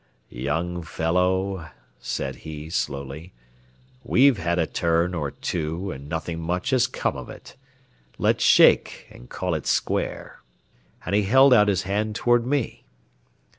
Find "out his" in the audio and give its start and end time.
11.53-11.83